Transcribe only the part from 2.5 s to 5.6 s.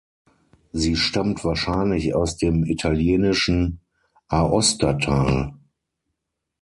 italienischen Aostatal.